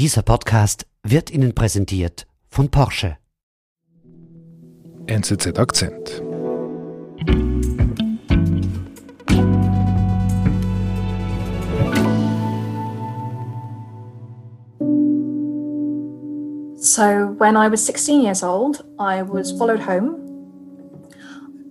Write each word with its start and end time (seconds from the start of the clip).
Dieser 0.00 0.22
Podcast 0.22 0.86
wird 1.02 1.30
Ihnen 1.30 1.54
präsentiert 1.54 2.26
von 2.48 2.70
Porsche. 2.70 3.18
NZZ 5.06 5.58
Akzent. 5.58 6.22
So, 16.78 17.34
when 17.36 17.58
I 17.58 17.68
was 17.70 17.84
16 17.84 18.22
years 18.22 18.42
old, 18.42 18.82
I 18.98 19.20
was 19.20 19.52
followed 19.52 19.80
home. 19.80 20.16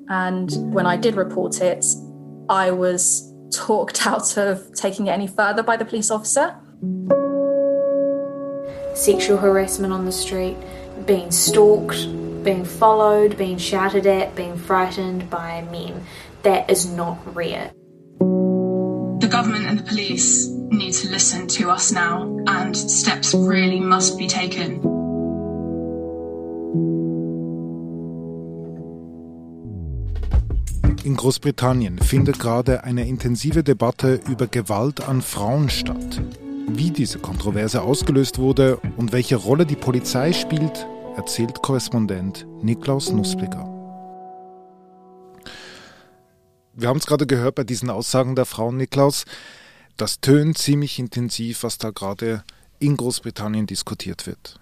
And 0.08 0.52
when 0.72 0.86
I 0.86 0.98
did 0.98 1.16
report 1.16 1.60
it, 1.62 1.84
I 2.48 2.70
was 2.70 3.24
talked 3.50 4.06
out 4.06 4.38
of 4.38 4.72
taking 4.76 5.08
it 5.08 5.14
any 5.14 5.28
further 5.28 5.64
by 5.64 5.78
the 5.78 5.86
police 5.86 6.12
officer. 6.12 6.54
Sexual 9.00 9.38
harassment 9.38 9.94
on 9.94 10.04
the 10.04 10.12
street, 10.12 10.58
being 11.06 11.32
stalked, 11.32 12.06
being 12.44 12.66
followed, 12.66 13.38
being 13.38 13.58
shouted 13.58 14.06
at, 14.06 14.36
being 14.36 14.58
frightened 14.58 15.30
by 15.30 15.66
men. 15.72 16.04
That 16.44 16.70
is 16.70 16.86
not 16.92 17.18
rare. 17.34 17.72
The 18.20 19.30
government 19.32 19.68
and 19.68 19.80
the 19.80 19.84
police 19.84 20.50
need 20.50 20.92
to 20.96 21.10
listen 21.10 21.48
to 21.48 21.70
us 21.70 21.94
now, 21.94 22.24
and 22.48 22.76
steps 22.76 23.34
really 23.34 23.80
must 23.80 24.18
be 24.18 24.28
taken. 24.28 24.82
In 31.06 31.16
Großbritannien 31.16 32.00
findet 32.00 32.38
gerade 32.38 32.84
eine 32.84 33.08
intensive 33.08 33.64
Debatte 33.64 34.20
über 34.30 34.48
Gewalt 34.48 35.08
an 35.08 35.22
Frauen 35.22 35.70
statt. 35.70 36.22
Wie 36.72 36.92
diese 36.92 37.18
Kontroverse 37.18 37.82
ausgelöst 37.82 38.38
wurde 38.38 38.78
und 38.96 39.12
welche 39.12 39.38
Rolle 39.38 39.66
die 39.66 39.76
Polizei 39.76 40.34
spielt, 40.34 40.86
erzählt 41.16 41.64
Korrespondent 41.64 42.46
Niklaus 42.62 43.12
Nussblicker. 43.12 43.66
Wir 46.74 46.88
haben 46.88 46.98
es 46.98 47.08
gerade 47.08 47.26
gehört 47.26 47.56
bei 47.56 47.64
diesen 47.64 47.90
Aussagen 47.90 48.36
der 48.36 48.46
Frauen, 48.46 48.78
Niklaus. 48.78 49.26
Das 49.98 50.22
tönt 50.22 50.60
ziemlich 50.60 51.00
intensiv, 51.00 51.64
was 51.64 51.80
da 51.80 51.90
gerade 51.90 52.44
in 52.78 52.96
Großbritannien 52.98 53.66
diskutiert 53.66 54.28
wird. 54.28 54.60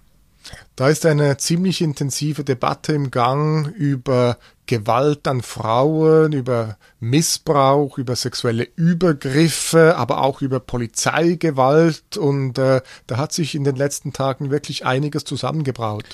Da 0.78 0.88
ist 0.88 1.06
eine 1.06 1.36
ziemlich 1.38 1.82
intensive 1.82 2.46
Debatte 2.46 2.94
im 2.94 3.12
Gang 3.12 3.68
über 3.76 4.38
Gewalt 4.68 5.28
an 5.28 5.42
Frauen, 5.42 6.34
über 6.34 6.78
Missbrauch, 7.00 7.98
über 7.98 8.16
sexuelle 8.16 8.68
Übergriffe, 8.76 9.96
aber 9.96 10.22
auch 10.22 10.42
über 10.42 10.60
Polizeigewalt. 10.60 12.18
Und 12.18 12.58
äh, 12.58 12.82
da 13.08 13.18
hat 13.18 13.34
sich 13.34 13.56
in 13.56 13.64
den 13.64 13.76
letzten 13.76 14.14
Tagen 14.14 14.52
wirklich 14.52 14.86
einiges 14.86 15.24
zusammengebraut. 15.24 16.06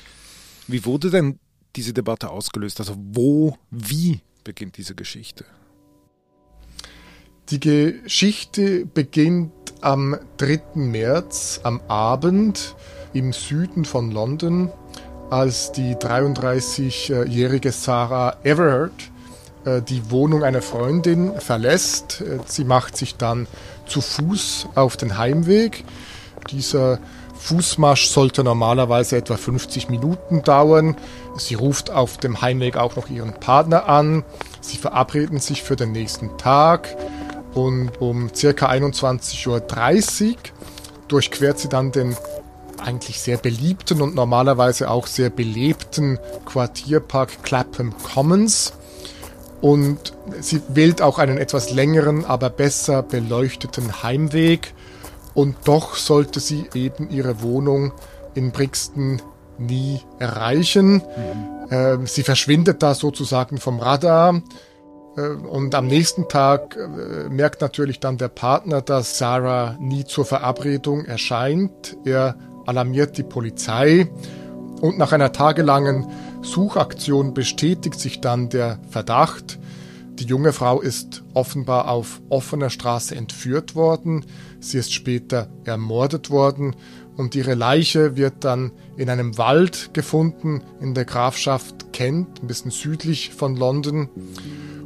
Wie 0.68 0.86
wurde 0.86 1.10
denn 1.10 1.40
diese 1.76 1.94
Debatte 1.94 2.30
ausgelöst? 2.30 2.80
Also 2.80 2.96
wo, 2.98 3.58
wie 3.72 4.22
beginnt 4.44 4.78
diese 4.78 4.96
Geschichte? 4.96 5.46
Die 7.50 7.60
Geschichte 7.60 8.86
beginnt 8.86 9.52
am 9.82 10.18
3. 10.38 10.62
März 10.76 11.60
am 11.64 11.82
Abend 11.90 12.76
im 13.14 13.34
Süden 13.34 13.84
von 13.84 14.12
London, 14.12 14.72
als 15.34 15.72
die 15.72 15.96
33-jährige 15.96 17.72
Sarah 17.72 18.36
Everard 18.44 18.92
äh, 19.66 19.82
die 19.82 20.12
Wohnung 20.12 20.44
einer 20.44 20.62
Freundin 20.62 21.40
verlässt. 21.40 22.22
Äh, 22.22 22.38
sie 22.46 22.64
macht 22.64 22.96
sich 22.96 23.16
dann 23.16 23.48
zu 23.88 24.00
Fuß 24.02 24.68
auf 24.76 24.96
den 24.96 25.18
Heimweg. 25.18 25.86
Dieser 26.52 27.00
Fußmarsch 27.40 28.10
sollte 28.10 28.44
normalerweise 28.44 29.18
etwa 29.18 29.36
50 29.36 29.90
Minuten 29.90 30.44
dauern. 30.44 30.98
Sie 31.36 31.56
ruft 31.56 31.90
auf 31.90 32.18
dem 32.20 32.44
Heimweg 32.44 32.78
auch 32.78 32.96
noch 32.96 33.10
ihren 33.10 33.34
Partner 33.34 33.90
an. 33.90 34.24
Sie 34.62 34.78
verabreden 34.78 35.40
sich 35.40 35.64
für 35.64 35.76
den 35.76 35.94
nächsten 35.94 36.38
Tag 36.38 36.96
und 37.56 38.00
um 38.00 38.28
ca. 38.28 38.70
21.30 38.70 39.48
Uhr 39.48 40.36
durchquert 41.08 41.58
sie 41.58 41.70
dann 41.70 41.92
den 41.92 42.16
eigentlich 42.80 43.20
sehr 43.20 43.38
beliebten 43.38 44.02
und 44.02 44.16
normalerweise 44.16 44.90
auch 44.90 45.08
sehr 45.08 45.30
belebten 45.30 46.20
Quartierpark 46.46 47.44
Clapham 47.44 47.94
Commons. 47.98 48.74
Und 49.62 50.14
sie 50.42 50.62
wählt 50.68 51.02
auch 51.02 51.20
einen 51.20 51.38
etwas 51.38 51.72
längeren, 51.72 52.26
aber 52.26 52.50
besser 52.50 53.02
beleuchteten 53.02 54.04
Heimweg. 54.04 54.74
Und 55.34 55.56
doch 55.64 55.96
sollte 55.96 56.40
sie 56.40 56.66
eben 56.74 57.10
ihre 57.10 57.42
Wohnung 57.42 57.94
in 58.36 58.52
Brixton 58.52 59.22
nie 59.58 60.02
erreichen. 60.20 60.96
Mhm. 60.96 61.70
Äh, 61.70 61.98
sie 62.06 62.24
verschwindet 62.24 62.84
da 62.84 62.94
sozusagen 62.94 63.58
vom 63.58 63.80
Radar. 63.80 64.42
Äh, 65.16 65.22
und 65.22 65.76
am 65.76 65.88
nächsten 65.88 66.28
Tag 66.28 66.76
äh, 66.76 67.30
merkt 67.30 67.62
natürlich 67.62 68.00
dann 68.00 68.18
der 68.18 68.28
Partner, 68.28 68.82
dass 68.82 69.18
Sarah 69.18 69.78
nie 69.80 70.06
zur 70.06 70.26
Verabredung 70.26 71.06
erscheint. 71.06 71.98
Er 72.04 72.36
alarmiert 72.66 73.18
die 73.18 73.24
Polizei 73.24 74.10
und 74.84 74.98
nach 74.98 75.14
einer 75.14 75.32
tagelangen 75.32 76.08
Suchaktion 76.42 77.34
bestätigt 77.34 77.98
sich 77.98 78.20
dann 78.20 78.50
der 78.50 78.80
Verdacht. 78.90 79.58
Die 80.20 80.26
junge 80.26 80.52
Frau 80.52 80.82
ist 80.82 81.24
offenbar 81.34 81.88
auf 81.88 82.22
offener 82.28 82.70
Straße 82.70 83.16
entführt 83.16 83.76
worden. 83.76 84.26
Sie 84.60 84.78
ist 84.78 84.94
später 84.94 85.48
ermordet 85.64 86.30
worden 86.30 86.76
und 87.16 87.34
ihre 87.34 87.54
Leiche 87.54 88.18
wird 88.18 88.44
dann 88.44 88.74
in 88.98 89.10
einem 89.10 89.38
Wald 89.38 89.92
gefunden 89.94 90.62
in 90.82 90.94
der 90.94 91.06
Grafschaft 91.06 91.94
Kent, 91.94 92.42
ein 92.44 92.48
bisschen 92.48 92.72
südlich 92.72 93.32
von 93.32 93.56
London. 93.56 94.10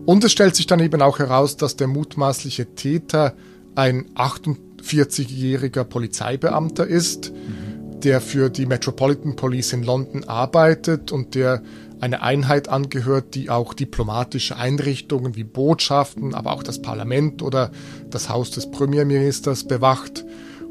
Und 0.05 0.23
es 0.23 0.31
stellt 0.31 0.55
sich 0.55 0.67
dann 0.67 0.79
eben 0.79 1.01
auch 1.01 1.17
heraus, 1.17 1.57
dass 1.57 1.75
der 1.75 1.87
mutmaßliche 1.87 2.75
Täter 2.75 3.33
ein 3.73 4.05
48-jähriger 4.13 5.83
Polizeibeamter 5.85 6.85
ist. 6.85 7.31
Mhm 7.33 7.66
der 8.03 8.21
für 8.21 8.49
die 8.49 8.65
Metropolitan 8.65 9.35
Police 9.35 9.73
in 9.73 9.83
London 9.83 10.23
arbeitet 10.25 11.11
und 11.11 11.35
der 11.35 11.61
eine 11.99 12.21
Einheit 12.21 12.69
angehört, 12.69 13.33
die 13.33 13.49
auch 13.49 13.73
diplomatische 13.73 14.55
Einrichtungen 14.55 15.35
wie 15.35 15.43
Botschaften, 15.43 16.35
aber 16.35 16.53
auch 16.53 16.63
das 16.63 16.81
Parlament 16.81 17.41
oder 17.41 17.71
das 18.09 18.29
Haus 18.29 18.51
des 18.51 18.69
Premierministers 18.69 19.63
bewacht. 19.63 20.23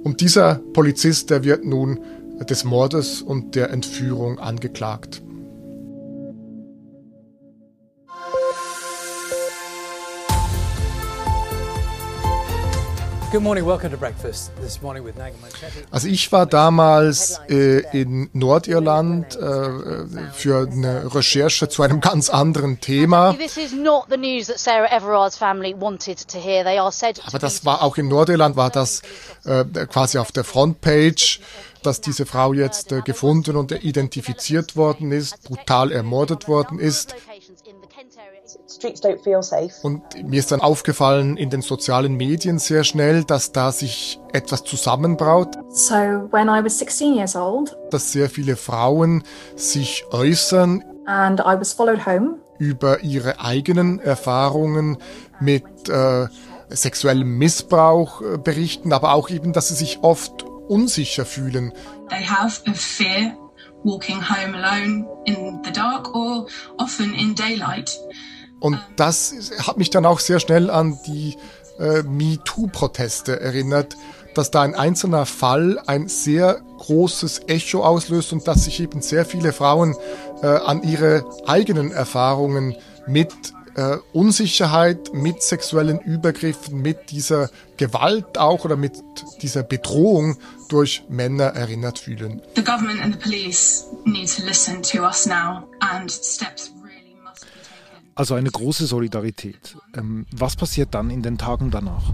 Und 0.04 0.20
dieser 0.20 0.60
Polizist, 0.72 1.31
der 1.31 1.42
wird 1.42 1.64
nun 1.64 1.98
des 2.48 2.64
Mordes 2.64 3.22
und 3.22 3.54
der 3.54 3.70
Entführung 3.70 4.38
angeklagt. 4.38 5.22
Also 15.91 16.08
ich 16.08 16.32
war 16.32 16.47
damals 16.47 17.41
äh, 17.48 17.80
in 17.98 18.30
Nordirland 18.32 19.36
äh, 19.36 19.69
für 20.32 20.69
eine 20.70 21.14
Recherche 21.14 21.69
zu 21.69 21.82
einem 21.82 22.00
ganz 22.00 22.30
anderen 22.30 22.80
Thema. 22.80 23.36
Aber 27.26 27.38
das 27.38 27.64
war 27.64 27.82
auch 27.82 27.96
in 27.96 28.08
Nordirland 28.08 28.56
war 28.56 28.70
das 28.70 29.02
äh, 29.44 29.64
quasi 29.86 30.19
auf 30.19 30.32
der 30.32 30.44
Frontpage 30.44 31.41
dass 31.86 32.00
diese 32.00 32.26
Frau 32.26 32.52
jetzt 32.52 32.91
äh, 32.91 33.00
gefunden 33.00 33.56
und 33.56 33.70
identifiziert 33.70 34.76
worden 34.76 35.12
ist, 35.12 35.44
brutal 35.44 35.92
ermordet 35.92 36.48
worden 36.48 36.80
ist. 36.80 37.14
Und 39.82 40.02
mir 40.24 40.38
ist 40.38 40.52
dann 40.52 40.60
aufgefallen 40.60 41.36
in 41.36 41.50
den 41.50 41.62
sozialen 41.62 42.14
Medien 42.14 42.58
sehr 42.58 42.84
schnell, 42.84 43.24
dass 43.24 43.52
da 43.52 43.72
sich 43.72 44.20
etwas 44.32 44.64
zusammenbraut. 44.64 45.56
So 45.70 45.94
when 45.94 46.48
I 46.48 46.64
was 46.64 46.78
16 46.78 47.14
years 47.14 47.37
old, 47.37 47.76
dass 47.90 48.12
sehr 48.12 48.31
viele 48.31 48.56
Frauen 48.56 49.25
sich 49.56 50.04
äußern. 50.10 50.84
And 51.06 51.40
I 51.40 51.58
was 51.58 51.72
followed 51.72 52.06
home. 52.06 52.38
Über 52.58 53.00
ihre 53.02 53.40
eigenen 53.40 53.98
Erfahrungen 53.98 54.99
mit 55.40 55.64
äh, 55.88 56.26
sexuellem 56.69 57.38
Missbrauch 57.38 58.22
äh, 58.22 58.38
berichten, 58.38 58.92
aber 58.92 59.12
auch 59.12 59.31
eben, 59.31 59.52
dass 59.52 59.69
sie 59.69 59.75
sich 59.75 59.99
oft 60.02 60.44
unsicher 60.69 61.25
fühlen. 61.25 61.72
They 62.08 62.25
have 62.25 62.62
a 62.66 62.75
fear 62.75 63.37
walking 63.84 64.20
home 64.20 64.54
alone 64.54 65.06
in 65.26 65.60
the 65.64 65.72
dark 65.72 66.14
or 66.14 66.46
often 66.78 67.14
in 67.14 67.34
daylight. 67.34 67.99
Und 68.61 68.81
das 68.97 69.53
hat 69.67 69.76
mich 69.76 69.91
dann 69.91 70.06
auch 70.06 70.20
sehr 70.20 70.41
schnell 70.41 70.70
an 70.70 70.99
die 71.06 71.37
äh, 71.79 72.03
MeToo-Proteste 72.03 73.41
erinnert, 73.41 73.97
dass 74.35 74.50
da 74.50 74.62
ein 74.62 74.75
einzelner 74.75 75.26
Fall 75.26 75.79
ein 75.87 76.08
sehr 76.08 76.61
großes 76.79 77.43
Echo 77.49 77.85
auslöst 77.85 78.32
und 78.32 78.47
dass 78.47 78.64
sich 78.64 78.81
eben 78.81 79.00
sehr 79.00 79.25
viele 79.25 79.53
Frauen 79.53 79.97
äh, 80.43 80.47
an 80.47 80.82
ihre 80.82 81.25
eigenen 81.47 81.91
Erfahrungen 81.91 82.76
mit 83.06 83.32
äh, 83.76 83.99
Unsicherheit, 84.12 85.12
mit 85.12 85.43
sexuellen 85.43 86.00
Übergriffen, 86.00 86.81
mit 86.81 87.11
dieser 87.11 87.50
Gewalt 87.76 88.38
auch 88.38 88.64
oder 88.64 88.76
mit 88.76 89.02
dieser 89.43 89.62
Bedrohung 89.62 90.38
durch 90.69 91.05
Männer 91.09 91.44
erinnert 91.55 91.99
fühlen. 91.99 92.43
The 92.56 92.64
government 92.64 93.00
and 93.02 93.14
the 93.14 93.20
police 93.20 93.87
need 94.05 94.29
to 94.35 94.43
listen 94.44 94.82
to 94.82 95.02
us 95.02 95.26
now 95.26 95.69
and 95.81 96.11
steps 96.11 96.75
Also 98.16 98.34
eine 98.34 98.50
große 98.50 98.86
Solidarität. 98.86 99.76
Ähm, 99.94 100.24
was 100.32 100.56
passiert 100.56 100.94
dann 100.94 101.10
in 101.10 101.22
den 101.22 101.36
Tagen 101.36 101.70
danach? 101.70 102.12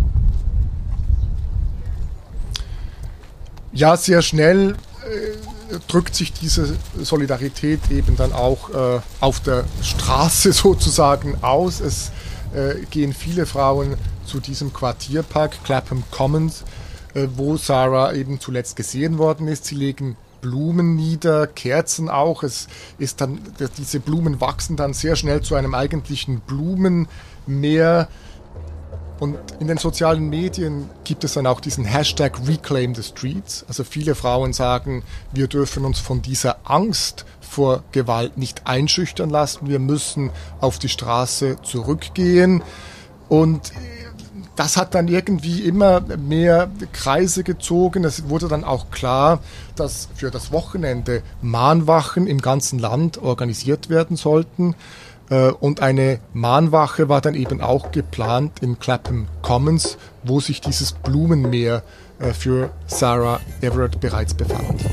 Ja, 3.72 3.96
sehr 3.96 4.20
schnell 4.20 4.72
äh, 4.72 5.78
drückt 5.86 6.16
sich 6.16 6.32
diese 6.32 6.76
Solidarität 7.00 7.88
eben 7.90 8.16
dann 8.16 8.32
auch 8.32 8.70
äh, 8.70 9.00
auf 9.20 9.40
der 9.40 9.64
Straße 9.80 10.52
sozusagen 10.52 11.36
aus. 11.40 11.78
Es 11.78 12.10
äh, 12.52 12.84
gehen 12.90 13.12
viele 13.12 13.46
Frauen 13.46 13.96
zu 14.26 14.40
diesem 14.40 14.72
Quartierpark 14.72 15.62
Clapham 15.62 16.02
Commons, 16.10 16.64
äh, 17.14 17.28
wo 17.36 17.56
Sarah 17.56 18.12
eben 18.12 18.40
zuletzt 18.40 18.74
gesehen 18.74 19.18
worden 19.18 19.46
ist. 19.46 19.66
Sie 19.66 19.76
legen 19.76 20.16
Blumen 20.42 20.96
nieder, 20.96 21.46
Kerzen 21.46 22.10
auch. 22.10 22.42
Es 22.42 22.68
ist 22.98 23.22
dann, 23.22 23.40
diese 23.78 24.00
Blumen 24.00 24.42
wachsen 24.42 24.76
dann 24.76 24.92
sehr 24.92 25.16
schnell 25.16 25.40
zu 25.40 25.54
einem 25.54 25.74
eigentlichen 25.74 26.40
Blumenmeer. 26.40 28.08
Und 29.20 29.38
in 29.60 29.68
den 29.68 29.78
sozialen 29.78 30.28
Medien 30.28 30.90
gibt 31.04 31.22
es 31.22 31.34
dann 31.34 31.46
auch 31.46 31.60
diesen 31.60 31.84
Hashtag 31.84 32.46
Reclaim 32.46 32.94
the 32.94 33.04
Streets. 33.04 33.64
Also 33.68 33.84
viele 33.84 34.16
Frauen 34.16 34.52
sagen, 34.52 35.04
wir 35.32 35.46
dürfen 35.46 35.84
uns 35.84 36.00
von 36.00 36.22
dieser 36.22 36.56
Angst 36.64 37.24
vor 37.40 37.84
Gewalt 37.92 38.36
nicht 38.36 38.66
einschüchtern 38.66 39.30
lassen. 39.30 39.68
Wir 39.68 39.78
müssen 39.78 40.30
auf 40.60 40.80
die 40.80 40.88
Straße 40.88 41.58
zurückgehen. 41.62 42.64
Und 43.28 43.72
das 44.56 44.76
hat 44.76 44.94
dann 44.94 45.08
irgendwie 45.08 45.62
immer 45.62 46.00
mehr 46.18 46.70
Kreise 46.92 47.42
gezogen. 47.42 48.04
Es 48.04 48.28
wurde 48.28 48.48
dann 48.48 48.64
auch 48.64 48.90
klar, 48.90 49.40
dass 49.76 50.08
für 50.14 50.30
das 50.30 50.52
Wochenende 50.52 51.22
Mahnwachen 51.40 52.26
im 52.26 52.40
ganzen 52.40 52.78
Land 52.78 53.18
organisiert 53.18 53.88
werden 53.88 54.16
sollten. 54.16 54.74
Äh, 55.30 55.50
und 55.50 55.80
eine 55.80 56.20
Mahnwache 56.34 57.08
war 57.08 57.20
dann 57.20 57.34
eben 57.34 57.60
auch 57.60 57.92
geplant 57.92 58.60
in 58.60 58.78
Clapham 58.78 59.26
Commons, 59.40 59.96
wo 60.22 60.40
sich 60.40 60.60
dieses 60.60 60.92
Blumenmeer 60.92 61.82
äh, 62.18 62.32
für 62.32 62.70
Sarah 62.86 63.40
Everett 63.62 64.00
bereits 64.00 64.34
befand. 64.34 64.84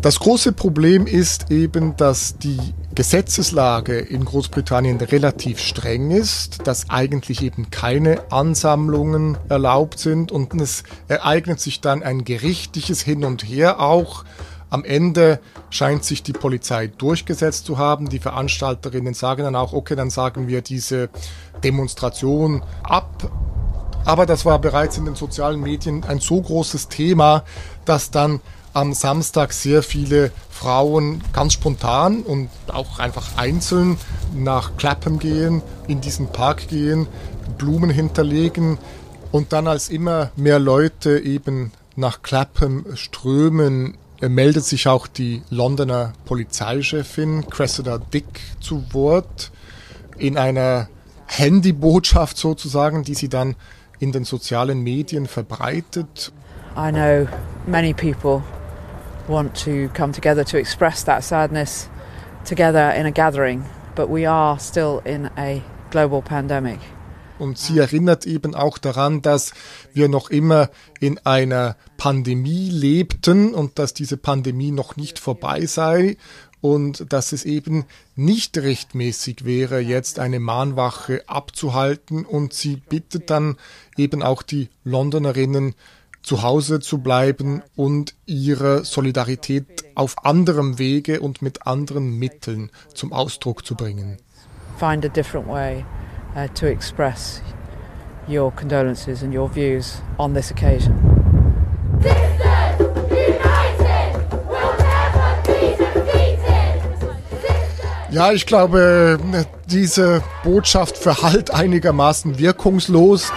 Das 0.00 0.18
große 0.18 0.52
Problem 0.52 1.06
ist 1.06 1.50
eben, 1.50 1.96
dass 1.96 2.36
die 2.38 2.58
Gesetzeslage 2.94 3.98
in 3.98 4.24
Großbritannien 4.24 4.98
relativ 4.98 5.58
streng 5.58 6.10
ist, 6.10 6.66
dass 6.66 6.90
eigentlich 6.90 7.42
eben 7.42 7.70
keine 7.70 8.30
Ansammlungen 8.30 9.38
erlaubt 9.48 9.98
sind 9.98 10.30
und 10.30 10.54
es 10.60 10.82
ereignet 11.08 11.60
sich 11.60 11.80
dann 11.80 12.02
ein 12.02 12.24
gerichtliches 12.24 13.00
Hin 13.00 13.24
und 13.24 13.42
Her 13.42 13.80
auch 13.80 14.24
am 14.72 14.84
Ende 14.84 15.38
scheint 15.68 16.02
sich 16.02 16.22
die 16.22 16.32
Polizei 16.32 16.86
durchgesetzt 16.86 17.66
zu 17.66 17.76
haben. 17.76 18.08
Die 18.08 18.18
Veranstalterinnen 18.18 19.12
sagen 19.12 19.42
dann 19.42 19.54
auch, 19.54 19.74
okay, 19.74 19.96
dann 19.96 20.08
sagen 20.08 20.48
wir 20.48 20.62
diese 20.62 21.10
Demonstration 21.62 22.62
ab. 22.82 23.30
Aber 24.06 24.24
das 24.24 24.46
war 24.46 24.58
bereits 24.58 24.96
in 24.96 25.04
den 25.04 25.14
sozialen 25.14 25.60
Medien 25.60 26.04
ein 26.04 26.20
so 26.20 26.40
großes 26.40 26.88
Thema, 26.88 27.44
dass 27.84 28.10
dann 28.10 28.40
am 28.72 28.92
Samstag 28.92 29.52
sehr 29.52 29.82
viele 29.82 30.30
Frauen 30.50 31.22
ganz 31.32 31.54
spontan 31.54 32.22
und 32.22 32.48
auch 32.68 32.98
einfach 32.98 33.36
einzeln 33.36 33.98
nach 34.34 34.76
Clapham 34.76 35.18
gehen, 35.18 35.62
in 35.88 36.00
diesen 36.00 36.28
Park 36.28 36.68
gehen, 36.68 37.06
Blumen 37.58 37.90
hinterlegen 37.90 38.78
und 39.30 39.52
dann 39.52 39.66
als 39.66 39.88
immer 39.88 40.30
mehr 40.36 40.58
Leute 40.58 41.18
eben 41.18 41.72
nach 41.96 42.22
Clapham 42.22 42.84
strömen, 42.94 43.98
meldet 44.20 44.64
sich 44.64 44.86
auch 44.88 45.06
die 45.06 45.42
Londoner 45.50 46.12
Polizeichefin 46.24 47.48
Cressida 47.50 47.98
Dick 47.98 48.40
zu 48.60 48.84
Wort 48.92 49.50
in 50.16 50.38
einer 50.38 50.88
Handybotschaft 51.26 52.36
sozusagen, 52.36 53.02
die 53.02 53.14
sie 53.14 53.28
dann 53.28 53.56
in 53.98 54.12
den 54.12 54.24
sozialen 54.24 54.80
Medien 54.80 55.26
verbreitet. 55.26 56.32
I 56.76 56.90
know 56.90 57.26
many 57.66 57.92
people 57.92 58.42
want 59.28 59.54
to 59.64 59.88
come 59.94 60.12
together 60.12 60.44
to 60.44 60.56
express 60.56 61.04
that 61.04 61.24
sadness 61.24 61.88
together 62.44 62.92
in 62.94 63.06
a 63.06 63.10
gathering, 63.10 63.64
but 63.94 64.08
we 64.08 64.26
are 64.26 64.58
still 64.58 65.00
in 65.04 65.30
a 65.36 65.62
global 65.90 66.22
pandemic. 66.22 66.80
Und 67.38 67.58
sie 67.58 67.78
erinnert 67.78 68.24
eben 68.24 68.54
auch 68.54 68.78
daran, 68.78 69.20
dass 69.20 69.52
wir 69.92 70.08
noch 70.08 70.30
immer 70.30 70.70
in 71.00 71.18
einer 71.24 71.76
Pandemie 71.96 72.70
lebten 72.70 73.52
und 73.52 73.80
dass 73.80 73.94
diese 73.94 74.16
Pandemie 74.16 74.70
noch 74.70 74.96
nicht 74.96 75.18
vorbei 75.18 75.66
sei 75.66 76.16
und 76.60 77.12
dass 77.12 77.32
es 77.32 77.44
eben 77.44 77.84
nicht 78.14 78.56
rechtmäßig 78.56 79.44
wäre, 79.44 79.80
jetzt 79.80 80.20
eine 80.20 80.38
Mahnwache 80.38 81.24
abzuhalten. 81.26 82.24
Und 82.24 82.54
sie 82.54 82.76
bittet 82.76 83.28
dann 83.28 83.56
eben 83.96 84.22
auch 84.22 84.42
die 84.42 84.68
Londonerinnen, 84.84 85.74
zu 86.22 86.42
Hause 86.42 86.80
zu 86.80 86.98
bleiben 86.98 87.62
und 87.76 88.14
ihre 88.26 88.84
Solidarität 88.84 89.66
auf 89.94 90.24
anderem 90.24 90.78
Wege 90.78 91.20
und 91.20 91.42
mit 91.42 91.66
anderen 91.66 92.18
Mitteln 92.18 92.70
zum 92.94 93.12
Ausdruck 93.12 93.66
zu 93.66 93.74
bringen. 93.74 94.18
Find 94.78 95.04
a 95.04 95.08
different 95.08 95.46
way 95.48 95.84
uh, 96.34 96.48
to 96.54 96.66
express 96.66 97.42
your 98.28 98.52
condolences 98.52 99.22
and 99.22 99.34
your 99.34 99.52
views 99.52 100.00
on 100.18 100.34
this 100.34 100.50
occasion. 100.50 100.94
Ja, 108.10 108.30
ich 108.30 108.44
glaube, 108.44 109.18
diese 109.68 110.22
Botschaft 110.44 110.98
verhallt 110.98 111.50
einigermaßen 111.50 112.38
wirkungslos. 112.38 113.32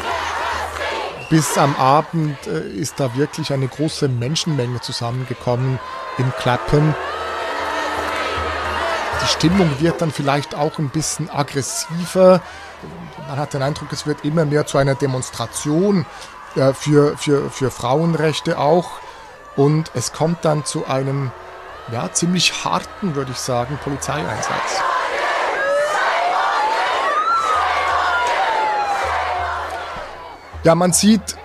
Bis 1.30 1.58
am 1.58 1.76
Abend 1.76 2.38
äh, 2.46 2.68
ist 2.70 3.00
da 3.00 3.16
wirklich 3.16 3.52
eine 3.52 3.68
große 3.68 4.08
Menschenmenge 4.08 4.82
zusammengekommen 4.82 5.80
in 6.18 6.32
Clapham. 6.40 6.94
Die 9.22 9.28
Stimmung 9.28 9.80
wird 9.80 10.02
dann 10.02 10.12
vielleicht 10.12 10.54
auch 10.54 10.78
ein 10.78 10.90
bisschen 10.90 11.30
aggressiver. 11.30 12.42
Man 13.28 13.38
hat 13.38 13.54
den 13.54 13.64
Eindruck, 13.64 13.92
es 13.92 14.06
wird 14.06 14.24
immer 14.24 14.46
mehr 14.46 14.68
zu 14.68 14.78
einer 14.78 14.94
Demonstration 14.94 16.06
äh, 16.56 16.74
für, 16.74 17.18
für, 17.18 17.50
für 17.50 17.72
Frauenrechte 17.72 18.60
auch. 18.60 18.92
Und 19.56 19.90
es 19.96 20.14
kommt 20.14 20.46
dann 20.46 20.64
zu 20.64 20.86
einem 20.86 21.32
ja, 21.92 22.12
ziemlich 22.12 22.66
harten, 22.66 23.16
würde 23.16 23.32
ich 23.32 23.38
sagen, 23.38 23.80
Polizeieinsatz. 23.84 24.84
Ja, 30.66 30.74
man 30.74 30.94
sieht 30.94 31.38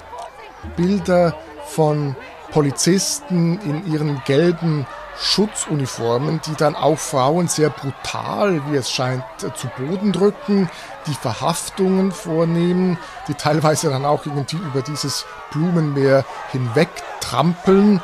Bilder 0.76 1.34
von 1.66 2.16
Polizisten 2.52 3.60
in 3.60 3.92
ihren 3.92 4.22
gelben 4.24 4.86
Schutzuniformen, 5.18 6.40
die 6.46 6.54
dann 6.54 6.74
auch 6.74 6.98
Frauen 6.98 7.46
sehr 7.46 7.68
brutal, 7.68 8.62
wie 8.66 8.76
es 8.76 8.90
scheint, 8.90 9.22
zu 9.36 9.68
Boden 9.76 10.12
drücken, 10.12 10.70
die 11.06 11.12
Verhaftungen 11.12 12.12
vornehmen, 12.12 12.98
die 13.28 13.34
teilweise 13.34 13.90
dann 13.90 14.06
auch 14.06 14.24
irgendwie 14.24 14.56
über 14.56 14.80
dieses 14.80 15.26
Blumenmeer 15.50 16.24
hinweg 16.50 16.88
trampeln. 17.20 18.02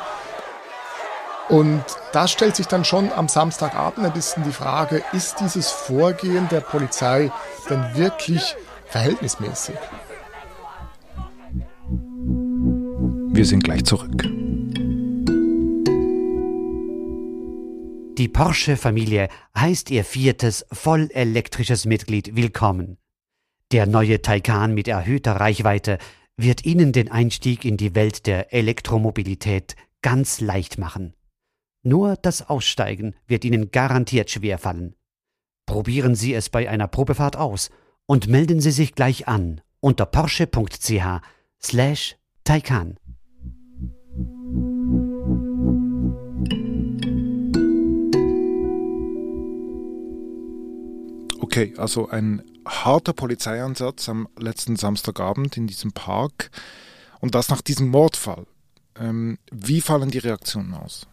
Und 1.49 1.83
da 2.11 2.27
stellt 2.27 2.55
sich 2.55 2.67
dann 2.67 2.85
schon 2.85 3.11
am 3.11 3.27
Samstagabend 3.27 4.05
ein 4.05 4.13
bisschen 4.13 4.43
die 4.43 4.51
Frage, 4.51 5.01
ist 5.13 5.39
dieses 5.39 5.71
Vorgehen 5.71 6.47
der 6.49 6.61
Polizei 6.61 7.31
denn 7.71 7.95
wirklich 7.95 8.55
verhältnismäßig? 8.85 9.77
Wir 13.37 13.45
sind 13.45 13.63
gleich 13.63 13.83
zurück. 13.83 14.23
Die 18.17 18.27
Porsche-Familie 18.27 19.29
heißt 19.55 19.91
ihr 19.91 20.03
viertes 20.03 20.65
vollelektrisches 20.71 21.85
Mitglied 21.85 22.35
willkommen. 22.35 22.97
Der 23.71 23.85
neue 23.85 24.23
Taycan 24.23 24.73
mit 24.73 24.87
erhöhter 24.87 25.33
Reichweite 25.33 25.99
wird 26.35 26.65
Ihnen 26.65 26.93
den 26.93 27.11
Einstieg 27.11 27.63
in 27.63 27.77
die 27.77 27.93
Welt 27.93 28.25
der 28.25 28.55
Elektromobilität 28.55 29.75
ganz 30.01 30.41
leicht 30.41 30.79
machen. 30.79 31.13
Nur 31.83 32.15
das 32.15 32.49
Aussteigen 32.49 33.13
wird 33.27 33.45
Ihnen 33.45 33.69
garantiert 33.69 34.31
schwer 34.31 34.57
fallen. 34.57 34.95
Probieren 35.67 36.15
Sie 36.15 36.33
es 36.33 36.49
bei 36.49 36.67
einer 36.67 36.87
Probefahrt 36.87 37.35
aus 37.35 37.69
und 38.07 38.29
melden 38.29 38.61
Sie 38.61 38.71
sich 38.71 38.95
gleich 38.95 39.27
an 39.27 39.61
unter 39.79 40.07
porsche.ch 40.07 41.21
slash 41.61 42.15
Taycan. 42.43 42.97
Okay, 51.39 51.73
also 51.77 52.09
ein 52.09 52.43
harter 52.67 53.13
Polizeieinsatz 53.13 54.09
am 54.09 54.27
letzten 54.37 54.75
Samstagabend 54.75 55.57
in 55.57 55.67
diesem 55.67 55.91
Park 55.91 56.51
und 57.19 57.35
das 57.35 57.49
nach 57.49 57.61
diesem 57.61 57.89
Mordfall. 57.89 58.45
Ähm, 58.99 59.37
wie 59.51 59.81
fallen 59.81 60.09
die 60.09 60.17
Reaktionen 60.17 60.73
aus? 60.73 61.07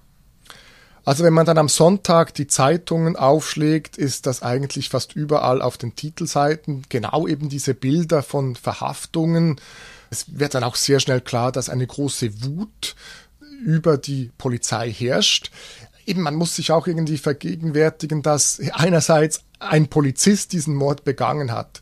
Also 1.05 1.25
wenn 1.25 1.35
man 1.35 1.45
dann 1.45 1.59
am 1.59 1.69
Sonntag 1.69 2.33
die 2.33 2.47
Zeitungen 2.47 3.17
aufschlägt, 3.17 3.99
ist 3.99 4.27
das 4.27 4.43
eigentlich 4.43 4.89
fast 4.89 5.15
überall 5.15 5.61
auf 5.61 5.77
den 5.77 5.95
Titelseiten 5.95 6.85
genau 6.89 7.27
eben 7.27 7.51
diese 7.51 7.75
Bilder 7.75 8.23
von 8.23 8.57
Verhaftungen. 8.57 9.61
Es 10.15 10.39
wird 10.39 10.55
dann 10.55 10.63
auch 10.63 10.77
sehr 10.77 11.01
schnell 11.01 11.21
klar, 11.21 11.51
dass 11.51 11.69
eine 11.69 11.89
große 11.89 12.45
Wut 12.45 12.95
über 13.65 13.99
die 13.99 14.31
Polizei 14.39 14.89
herrscht. 14.89 15.51
Eben, 16.07 16.23
man 16.23 16.37
muss 16.37 16.55
sich 16.55 16.71
auch 16.71 16.87
irgendwie 16.87 17.19
vergegenwärtigen, 17.19 18.23
dass 18.23 18.61
einerseits 18.75 19.41
ein 19.59 19.89
Polizist 19.89 20.53
diesen 20.53 20.77
Mord 20.77 21.03
begangen 21.03 21.51
hat. 21.51 21.81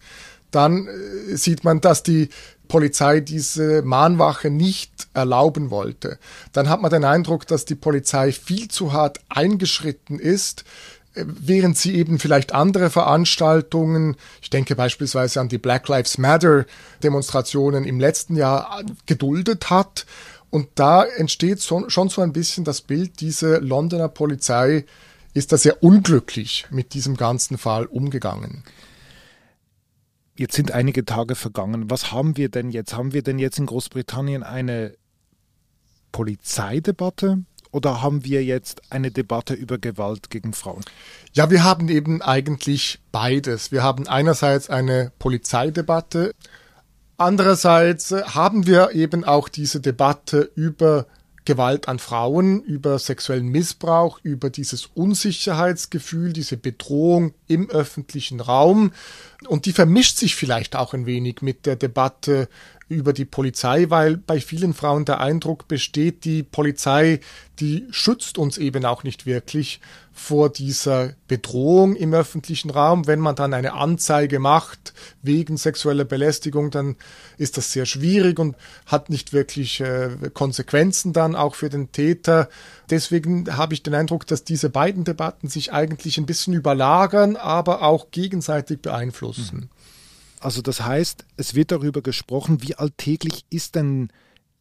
Dann 0.51 0.89
äh, 0.89 1.37
sieht 1.37 1.63
man, 1.65 1.83
dass 1.83 2.03
die 2.03 2.31
Polizei 2.69 3.21
diese 3.21 3.83
Mahnwache 3.83 4.49
nicht 4.49 5.09
erlauben 5.13 5.71
wollte. 5.71 6.19
Dann 6.53 6.71
hat 6.71 6.81
man 6.81 6.91
den 6.91 7.05
Eindruck, 7.05 7.47
dass 7.47 7.67
die 7.67 7.75
Polizei 7.75 8.33
viel 8.33 8.69
zu 8.69 8.95
hart 8.95 9.21
eingeschritten 9.29 10.19
ist, 10.19 10.65
während 11.15 11.77
sie 11.77 11.95
eben 11.95 12.19
vielleicht 12.19 12.55
andere 12.55 12.91
Veranstaltungen, 12.91 14.17
ich 14.41 14.51
denke 14.51 14.75
beispielsweise 14.75 15.41
an 15.41 15.49
die 15.49 15.59
Black 15.59 15.89
Lives 15.89 16.19
Matter 16.19 16.65
Demonstrationen 17.03 17.85
im 17.85 18.01
letzten 18.01 18.37
Jahr 18.37 18.83
geduldet 19.07 19.71
hat. 19.71 20.07
Und 20.51 20.69
da 20.75 21.05
entsteht 21.05 21.63
schon 21.63 22.09
so 22.09 22.21
ein 22.21 22.33
bisschen 22.33 22.65
das 22.65 22.83
Bild, 22.83 23.21
diese 23.21 23.57
Londoner 23.57 24.09
Polizei 24.09 24.85
ist 25.35 25.53
da 25.53 25.57
sehr 25.57 25.83
unglücklich 25.83 26.67
mit 26.71 26.93
diesem 26.93 27.17
ganzen 27.17 27.57
Fall 27.57 27.87
umgegangen. 27.87 28.65
Jetzt 30.37 30.55
sind 30.55 30.73
einige 30.73 31.05
Tage 31.05 31.35
vergangen. 31.35 31.91
Was 31.91 32.13
haben 32.13 32.37
wir 32.37 32.49
denn 32.49 32.71
jetzt? 32.71 32.95
Haben 32.95 33.13
wir 33.13 33.23
denn 33.23 33.39
jetzt 33.39 33.59
in 33.59 33.67
Großbritannien 33.67 34.43
eine 34.43 34.95
Polizeidebatte 36.11 37.45
oder 37.73 38.03
haben 38.03 38.25
wir 38.25 38.45
jetzt 38.45 38.83
eine 38.91 39.11
Debatte 39.11 39.55
über 39.55 39.79
Gewalt 39.79 40.31
gegen 40.31 40.53
Frauen? 40.53 40.85
Ja, 41.33 41.51
wir 41.51 41.65
haben 41.65 41.89
eben 41.89 42.23
eigentlich 42.23 43.01
beides. 43.11 43.73
Wir 43.73 43.83
haben 43.83 44.07
einerseits 44.07 44.71
eine 44.71 45.11
Polizeidebatte, 45.19 46.33
andererseits 47.17 48.13
haben 48.13 48.67
wir 48.67 48.93
eben 48.93 49.25
auch 49.25 49.49
diese 49.49 49.81
Debatte 49.81 50.51
über 50.55 51.07
Gewalt 51.45 51.89
an 51.89 51.99
Frauen, 51.99 52.63
über 52.63 52.99
sexuellen 52.99 53.49
Missbrauch, 53.49 54.21
über 54.23 54.49
dieses 54.49 54.87
Unsicherheitsgefühl, 54.87 56.33
diese 56.33 56.57
Bedrohung 56.57 57.35
im 57.49 57.69
öffentlichen 57.69 58.41
Raum. 58.41 58.93
Und 59.49 59.67
die 59.67 59.73
vermischt 59.73 60.19
sich 60.19 60.37
vielleicht 60.37 60.77
auch 60.77 60.95
ein 60.95 61.07
wenig 61.07 61.43
mit 61.43 61.67
der 61.67 61.77
Debatte 61.77 62.49
über 62.93 63.13
die 63.13 63.25
Polizei, 63.25 63.87
weil 63.89 64.17
bei 64.17 64.41
vielen 64.41 64.75
Frauen 64.75 65.05
der 65.05 65.21
Eindruck 65.21 65.69
besteht, 65.69 66.25
die 66.25 66.43
Polizei, 66.43 67.21
die 67.59 67.87
schützt 67.91 68.39
uns 68.39 68.59
eben 68.59 68.85
auch 68.85 69.05
nicht 69.05 69.27
wirklich 69.27 69.81
vor 70.13 70.51
dieser 70.51 71.15
Bedrohung 71.27 71.97
im 71.97 72.13
öffentlichen 72.13 72.71
Raum. 72.71 73.07
Wenn 73.07 73.19
man 73.19 73.35
dann 73.35 73.55
eine 73.55 73.73
Anzeige 73.73 74.39
macht 74.39 74.93
wegen 75.23 75.57
sexueller 75.57 76.05
Belästigung, 76.05 76.71
dann 76.71 76.97
ist 77.39 77.57
das 77.57 77.73
sehr 77.73 77.87
schwierig 77.87 78.39
und 78.39 78.57
hat 78.87 79.11
nicht 79.11 79.33
wirklich 79.33 79.81
äh, 79.81 80.11
Konsequenzen 80.35 81.13
dann 81.13 81.35
auch 81.35 81.55
für 81.55 81.71
den 81.71 81.93
Täter. 81.93 82.49
Deswegen 82.91 83.57
habe 83.57 83.75
ich 83.75 83.83
den 83.83 83.95
Eindruck, 83.95 84.27
dass 84.27 84.45
diese 84.45 84.69
beiden 84.69 85.05
Debatten 85.05 85.49
sich 85.49 85.73
eigentlich 85.73 86.19
ein 86.19 86.27
bisschen 86.27 86.53
überlagern, 86.53 87.37
aber 87.37 87.83
auch 87.83 88.11
gegenseitig 88.11 88.81
beeinflussen. 88.81 89.57
Mhm. 89.57 89.82
Also 90.43 90.61
das 90.61 90.83
heißt, 90.83 91.25
es 91.37 91.55
wird 91.55 91.71
darüber 91.71 92.03
gesprochen, 92.03 92.63
wie 92.63 92.75
alltäglich 92.75 93.45
ist 93.51 93.77
denn 93.77 94.09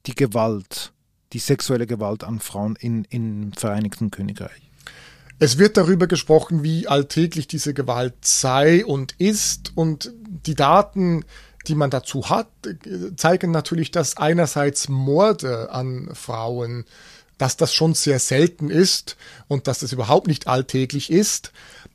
die 0.06 0.16
Gewalt, 0.16 0.94
die 1.34 1.40
sexuelle 1.40 1.88
Gewalt 1.88 2.24
an 2.24 2.40
Frauen 2.40 2.76
in, 2.76 3.06
im 3.06 3.54
Vereinigten 3.54 4.12
Königreich? 4.12 4.62
Es 5.40 5.58
wird 5.58 5.78
darüber 5.78 6.06
gesprochen, 6.06 6.62
wie 6.62 6.88
alltäglich 6.88 7.48
diese 7.48 7.74
Gewalt 7.74 8.14
sei 8.22 8.86
und 8.86 9.16
ist 9.18 9.72
und 9.76 10.14
die 10.46 10.54
Daten, 10.54 11.26
die 11.68 11.74
man 11.74 11.90
dazu 11.90 12.30
hat, 12.30 12.48
zeigen 13.16 13.50
natürlich, 13.50 13.90
dass 13.90 14.18
einerseits 14.18 14.88
Morde 14.88 15.72
an 15.72 16.10
Frauen, 16.14 16.86
dass 17.42 17.58
das 17.58 17.74
schon 17.74 17.96
sehr 17.96 18.20
selten 18.20 18.70
ist 18.70 19.18
und 19.48 19.66
dass 19.66 19.80
das 19.80 19.94
überhaupt 19.94 20.28
nicht 20.28 20.46
alltäglich 20.46 21.12
ist. 21.12 21.52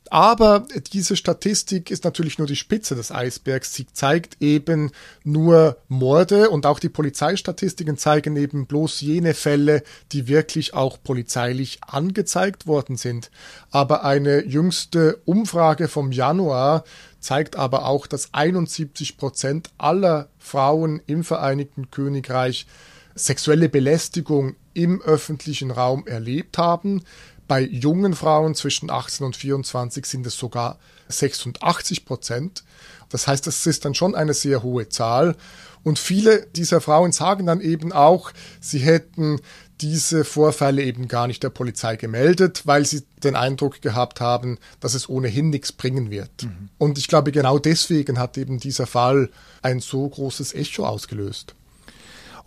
Aber 0.09 0.65
diese 0.91 1.15
Statistik 1.15 1.89
ist 1.89 2.03
natürlich 2.03 2.37
nur 2.37 2.47
die 2.47 2.57
Spitze 2.57 2.95
des 2.95 3.13
Eisbergs. 3.13 3.73
Sie 3.73 3.87
zeigt 3.87 4.41
eben 4.41 4.91
nur 5.23 5.77
Morde 5.87 6.49
und 6.49 6.65
auch 6.65 6.79
die 6.79 6.89
Polizeistatistiken 6.89 7.97
zeigen 7.97 8.35
eben 8.35 8.67
bloß 8.67 8.99
jene 8.99 9.33
Fälle, 9.33 9.83
die 10.11 10.27
wirklich 10.27 10.73
auch 10.73 10.97
polizeilich 11.01 11.79
angezeigt 11.81 12.67
worden 12.67 12.97
sind. 12.97 13.31
Aber 13.71 14.03
eine 14.03 14.43
jüngste 14.43 15.21
Umfrage 15.23 15.87
vom 15.87 16.11
Januar 16.11 16.83
zeigt 17.21 17.55
aber 17.55 17.85
auch, 17.85 18.05
dass 18.05 18.33
71 18.33 19.15
Prozent 19.15 19.69
aller 19.77 20.27
Frauen 20.39 21.01
im 21.07 21.23
Vereinigten 21.23 21.89
Königreich 21.89 22.67
sexuelle 23.17 23.69
Belästigung 23.69 24.55
im 24.73 25.01
öffentlichen 25.01 25.71
Raum 25.71 26.05
erlebt 26.07 26.57
haben. 26.57 27.03
Bei 27.47 27.61
jungen 27.61 28.13
Frauen 28.13 28.55
zwischen 28.55 28.89
18 28.89 29.25
und 29.25 29.35
24 29.35 30.05
sind 30.05 30.25
es 30.25 30.37
sogar 30.37 30.79
86 31.07 32.05
Prozent. 32.05 32.63
Das 33.09 33.27
heißt, 33.27 33.47
das 33.47 33.65
ist 33.65 33.85
dann 33.85 33.95
schon 33.95 34.15
eine 34.15 34.33
sehr 34.33 34.63
hohe 34.63 34.89
Zahl. 34.89 35.35
Und 35.83 35.99
viele 35.99 36.47
dieser 36.47 36.81
Frauen 36.81 37.13
sagen 37.13 37.45
dann 37.45 37.61
eben 37.61 37.93
auch, 37.93 38.31
sie 38.59 38.79
hätten 38.79 39.39
diese 39.79 40.25
Vorfälle 40.25 40.83
eben 40.83 41.07
gar 41.07 41.27
nicht 41.27 41.43
der 41.43 41.49
Polizei 41.49 41.95
gemeldet, 41.95 42.63
weil 42.65 42.85
sie 42.85 43.03
den 43.23 43.35
Eindruck 43.35 43.81
gehabt 43.81 44.19
haben, 44.19 44.57
dass 44.79 44.95
es 44.95 45.07
ohnehin 45.07 45.49
nichts 45.49 45.71
bringen 45.71 46.09
wird. 46.09 46.43
Mhm. 46.43 46.69
Und 46.77 46.97
ich 46.97 47.07
glaube, 47.07 47.31
genau 47.31 47.59
deswegen 47.59 48.19
hat 48.19 48.37
eben 48.37 48.59
dieser 48.59 48.87
Fall 48.87 49.29
ein 49.61 49.79
so 49.79 50.09
großes 50.09 50.53
Echo 50.55 50.85
ausgelöst. 50.85 51.55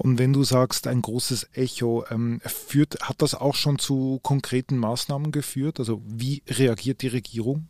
Und 0.02 0.18
wenn 0.18 0.32
du 0.32 0.44
sagst, 0.44 0.86
ein 0.86 1.02
großes 1.02 1.50
Echo, 1.52 2.06
ähm, 2.10 2.40
führt, 2.46 3.02
hat 3.02 3.20
das 3.20 3.34
auch 3.34 3.54
schon 3.54 3.78
zu 3.78 4.18
konkreten 4.22 4.78
Maßnahmen 4.78 5.30
geführt? 5.30 5.78
Also 5.78 6.00
wie 6.06 6.42
reagiert 6.48 7.02
die 7.02 7.08
Regierung? 7.08 7.66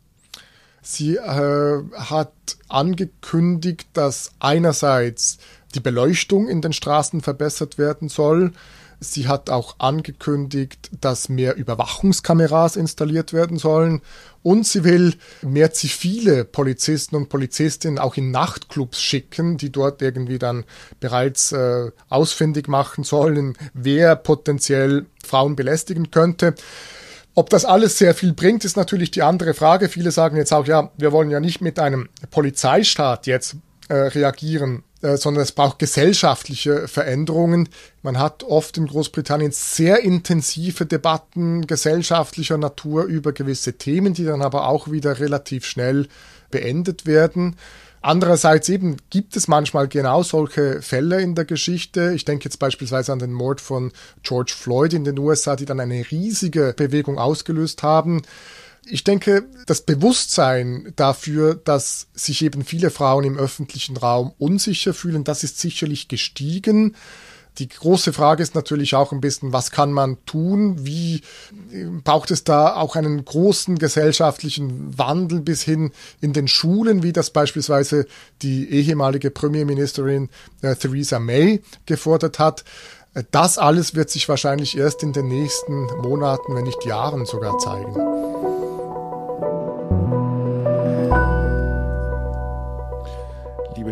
Sie 0.81 1.17
äh, 1.17 1.83
hat 1.93 2.31
angekündigt, 2.69 3.85
dass 3.91 4.31
einerseits 4.39 5.39
die 5.75 5.81
Beleuchtung 5.81 6.47
in 6.47 6.61
den 6.61 6.71
Straßen 6.71 7.19
verbessert 7.19 7.77
werden 7.77 8.07
soll. 8.07 8.53
Sie 9.01 9.27
hat 9.27 9.49
auch 9.49 9.75
angekündigt, 9.79 10.89
dass 11.01 11.27
mehr 11.27 11.57
Überwachungskameras 11.57 12.77
installiert 12.77 13.33
werden 13.33 13.57
sollen. 13.57 14.01
Und 14.43 14.65
sie 14.65 14.83
will 14.83 15.13
mehr 15.41 15.71
zivile 15.71 16.45
Polizisten 16.45 17.15
und 17.15 17.29
Polizistinnen 17.29 17.99
auch 17.99 18.17
in 18.17 18.31
Nachtclubs 18.31 19.01
schicken, 19.01 19.57
die 19.57 19.71
dort 19.71 20.01
irgendwie 20.01 20.39
dann 20.39 20.63
bereits 20.99 21.51
äh, 21.51 21.91
ausfindig 22.09 22.67
machen 22.67 23.03
sollen, 23.03 23.55
wer 23.73 24.15
potenziell 24.15 25.05
Frauen 25.23 25.55
belästigen 25.55 26.09
könnte. 26.09 26.55
Ob 27.33 27.49
das 27.49 27.63
alles 27.63 27.97
sehr 27.97 28.13
viel 28.13 28.33
bringt, 28.33 28.65
ist 28.65 28.75
natürlich 28.75 29.11
die 29.11 29.21
andere 29.21 29.53
Frage. 29.53 29.87
Viele 29.87 30.11
sagen 30.11 30.35
jetzt 30.37 30.53
auch, 30.53 30.67
ja, 30.67 30.91
wir 30.97 31.11
wollen 31.11 31.31
ja 31.31 31.39
nicht 31.39 31.61
mit 31.61 31.79
einem 31.79 32.09
Polizeistaat 32.29 33.27
jetzt 33.27 33.55
äh, 33.87 33.93
reagieren, 33.93 34.83
sondern 35.01 35.43
es 35.43 35.51
braucht 35.51 35.79
gesellschaftliche 35.79 36.87
Veränderungen. 36.87 37.69
Man 38.03 38.19
hat 38.19 38.43
oft 38.43 38.77
in 38.77 38.87
Großbritannien 38.87 39.51
sehr 39.51 39.99
intensive 40.03 40.85
Debatten 40.85 41.67
gesellschaftlicher 41.67 42.57
Natur 42.57 43.05
über 43.05 43.33
gewisse 43.33 43.73
Themen, 43.73 44.13
die 44.13 44.25
dann 44.25 44.41
aber 44.41 44.67
auch 44.67 44.91
wieder 44.91 45.19
relativ 45.19 45.65
schnell 45.65 46.07
beendet 46.51 47.05
werden. 47.05 47.55
Andererseits 48.03 48.67
eben 48.67 48.97
gibt 49.11 49.35
es 49.35 49.47
manchmal 49.47 49.87
genau 49.87 50.23
solche 50.23 50.81
Fälle 50.81 51.21
in 51.21 51.35
der 51.35 51.45
Geschichte. 51.45 52.13
Ich 52.15 52.25
denke 52.25 52.45
jetzt 52.45 52.57
beispielsweise 52.57 53.13
an 53.13 53.19
den 53.19 53.31
Mord 53.31 53.61
von 53.61 53.91
George 54.23 54.53
Floyd 54.57 54.93
in 54.93 55.03
den 55.03 55.19
USA, 55.19 55.55
die 55.55 55.65
dann 55.65 55.79
eine 55.79 56.03
riesige 56.09 56.73
Bewegung 56.75 57.19
ausgelöst 57.19 57.83
haben. 57.83 58.23
Ich 58.85 59.03
denke, 59.03 59.45
das 59.67 59.81
Bewusstsein 59.81 60.91
dafür, 60.95 61.55
dass 61.55 62.07
sich 62.13 62.43
eben 62.43 62.65
viele 62.65 62.89
Frauen 62.89 63.23
im 63.23 63.37
öffentlichen 63.37 63.95
Raum 63.95 64.33
unsicher 64.39 64.93
fühlen, 64.93 65.23
das 65.23 65.43
ist 65.43 65.59
sicherlich 65.59 66.07
gestiegen. 66.07 66.95
Die 67.57 67.67
große 67.67 68.13
Frage 68.13 68.41
ist 68.41 68.55
natürlich 68.55 68.95
auch 68.95 69.11
ein 69.11 69.19
bisschen, 69.19 69.51
was 69.51 69.71
kann 69.71 69.91
man 69.91 70.17
tun? 70.25 70.85
Wie 70.85 71.21
braucht 72.03 72.31
es 72.31 72.43
da 72.43 72.75
auch 72.75 72.95
einen 72.95 73.23
großen 73.23 73.77
gesellschaftlichen 73.77 74.97
Wandel 74.97 75.41
bis 75.41 75.61
hin 75.61 75.91
in 76.21 76.31
den 76.31 76.47
Schulen, 76.47 77.03
wie 77.03 77.11
das 77.11 77.29
beispielsweise 77.29 78.07
die 78.41 78.69
ehemalige 78.69 79.31
Premierministerin 79.31 80.29
äh, 80.61 80.75
Theresa 80.75 81.19
May 81.19 81.61
gefordert 81.85 82.39
hat? 82.39 82.63
Das 83.31 83.57
alles 83.57 83.95
wird 83.95 84.09
sich 84.09 84.29
wahrscheinlich 84.29 84.77
erst 84.77 85.03
in 85.03 85.11
den 85.11 85.27
nächsten 85.27 85.87
Monaten, 86.01 86.55
wenn 86.55 86.63
nicht 86.63 86.85
Jahren 86.85 87.25
sogar 87.25 87.57
zeigen. 87.59 88.50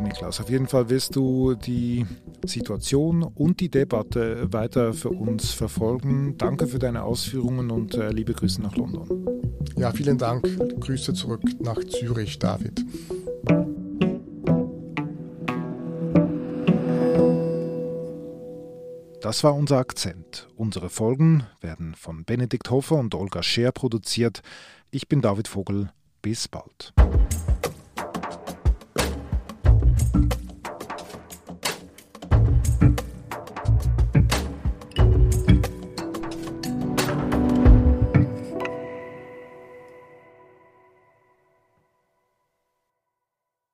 Niklaus. 0.10 0.40
Auf 0.40 0.50
jeden 0.50 0.68
Fall 0.68 0.90
wirst 0.90 1.16
du 1.16 1.56
die 1.56 2.06
Situation 2.44 3.24
und 3.24 3.60
die 3.60 3.70
Debatte 3.70 4.52
weiter 4.52 4.94
für 4.94 5.10
uns 5.10 5.52
verfolgen. 5.52 6.36
Danke 6.38 6.68
für 6.68 6.80
deine 6.80 7.04
Ausführungen 7.04 7.70
und 7.70 7.94
äh, 7.96 8.10
liebe 8.10 8.34
Grüße 8.34 8.62
nach 8.62 8.76
London. 8.76 9.08
Ja, 9.78 9.92
vielen 9.92 10.18
Dank. 10.18 10.48
Grüße 10.80 11.14
zurück 11.14 11.42
nach 11.60 11.80
Zürich, 11.84 12.40
David. 12.40 12.84
Das 19.22 19.44
war 19.44 19.54
unser 19.54 19.78
Akzent. 19.78 20.48
Unsere 20.56 20.90
Folgen 20.90 21.44
werden 21.62 21.94
von 21.94 22.26
Benedikt 22.26 22.72
Hofer 22.72 22.96
und 22.96 23.14
Olga 23.14 23.44
Scher 23.44 23.72
produziert. 23.72 24.42
Ich 24.90 25.08
bin 25.08 25.22
David 25.22 25.48
Vogel. 25.48 25.92
Bis 26.22 26.48
bald. 26.48 26.94